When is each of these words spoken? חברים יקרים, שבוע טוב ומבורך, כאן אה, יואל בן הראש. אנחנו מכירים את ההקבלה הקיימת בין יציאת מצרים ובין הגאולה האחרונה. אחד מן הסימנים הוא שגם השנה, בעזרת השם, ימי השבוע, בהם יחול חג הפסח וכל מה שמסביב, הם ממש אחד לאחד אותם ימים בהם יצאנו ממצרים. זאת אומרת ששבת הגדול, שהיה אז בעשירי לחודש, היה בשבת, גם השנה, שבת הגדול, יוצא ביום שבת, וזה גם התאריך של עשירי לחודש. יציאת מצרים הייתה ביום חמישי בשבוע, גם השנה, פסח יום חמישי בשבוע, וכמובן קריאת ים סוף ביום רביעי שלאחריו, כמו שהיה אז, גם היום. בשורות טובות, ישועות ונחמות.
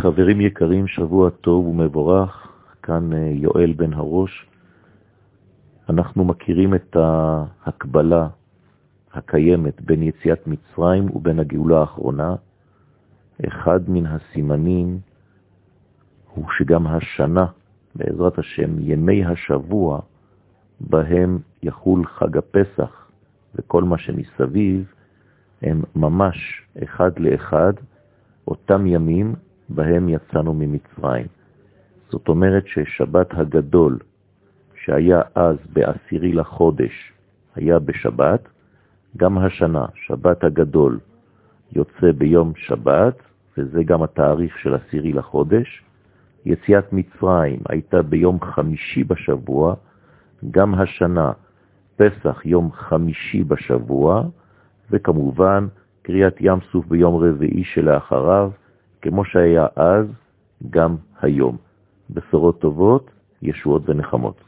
חברים 0.00 0.40
יקרים, 0.40 0.86
שבוע 0.86 1.30
טוב 1.30 1.66
ומבורך, 1.66 2.48
כאן 2.82 3.12
אה, 3.12 3.30
יואל 3.32 3.72
בן 3.72 3.92
הראש. 3.92 4.46
אנחנו 5.88 6.24
מכירים 6.24 6.74
את 6.74 6.96
ההקבלה 6.96 8.28
הקיימת 9.12 9.80
בין 9.80 10.02
יציאת 10.02 10.46
מצרים 10.46 11.16
ובין 11.16 11.38
הגאולה 11.38 11.80
האחרונה. 11.80 12.34
אחד 13.48 13.80
מן 13.88 14.06
הסימנים 14.06 14.98
הוא 16.34 16.44
שגם 16.58 16.86
השנה, 16.86 17.46
בעזרת 17.94 18.38
השם, 18.38 18.78
ימי 18.78 19.24
השבוע, 19.24 20.00
בהם 20.80 21.38
יחול 21.62 22.06
חג 22.06 22.36
הפסח 22.36 23.10
וכל 23.54 23.84
מה 23.84 23.98
שמסביב, 23.98 24.92
הם 25.62 25.82
ממש 25.96 26.62
אחד 26.82 27.18
לאחד 27.18 27.72
אותם 28.48 28.86
ימים 28.86 29.34
בהם 29.68 30.08
יצאנו 30.08 30.54
ממצרים. 30.54 31.26
זאת 32.10 32.28
אומרת 32.28 32.64
ששבת 32.66 33.26
הגדול, 33.30 33.98
שהיה 34.84 35.20
אז 35.34 35.56
בעשירי 35.72 36.32
לחודש, 36.32 37.12
היה 37.54 37.78
בשבת, 37.78 38.48
גם 39.16 39.38
השנה, 39.38 39.86
שבת 39.94 40.44
הגדול, 40.44 40.98
יוצא 41.72 42.12
ביום 42.18 42.52
שבת, 42.56 43.22
וזה 43.58 43.84
גם 43.84 44.02
התאריך 44.02 44.58
של 44.58 44.74
עשירי 44.74 45.12
לחודש. 45.12 45.84
יציאת 46.44 46.92
מצרים 46.92 47.60
הייתה 47.68 48.02
ביום 48.02 48.40
חמישי 48.40 49.04
בשבוע, 49.04 49.74
גם 50.50 50.74
השנה, 50.74 51.32
פסח 51.96 52.42
יום 52.44 52.72
חמישי 52.72 53.44
בשבוע, 53.44 54.22
וכמובן 54.90 55.66
קריאת 56.02 56.36
ים 56.40 56.58
סוף 56.72 56.86
ביום 56.86 57.16
רביעי 57.16 57.64
שלאחריו, 57.64 58.50
כמו 59.02 59.24
שהיה 59.24 59.66
אז, 59.76 60.06
גם 60.70 60.96
היום. 61.22 61.56
בשורות 62.10 62.60
טובות, 62.60 63.10
ישועות 63.42 63.82
ונחמות. 63.88 64.47